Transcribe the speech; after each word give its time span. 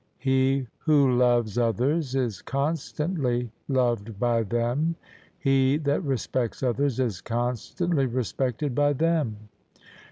He 0.17 0.65
who 0.79 1.15
loves 1.15 1.59
others 1.59 2.15
is 2.15 2.41
constantly 2.41 3.51
loved 3.69 4.19
by 4.19 4.41
them; 4.41 4.95
he 5.37 5.77
that 5.77 6.03
respects 6.03 6.63
others 6.63 6.99
is 6.99 7.21
constantly 7.21 8.07
respected 8.07 8.73
by 8.73 8.93
them. 8.93 9.37